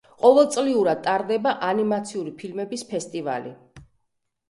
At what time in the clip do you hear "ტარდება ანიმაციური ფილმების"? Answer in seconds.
1.09-2.89